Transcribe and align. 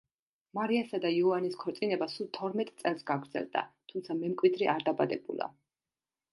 მარიასა 0.59 0.99
და 1.03 1.11
იოანეს 1.15 1.57
ქორწინება 1.65 2.07
სულ 2.15 2.31
თორმეტ 2.39 2.73
წელს 2.81 3.05
გაგრძელდა, 3.11 3.65
თუმცა 3.93 4.19
მემკვიდრე 4.25 4.75
არ 4.77 4.89
დაბადებულა. 4.91 5.55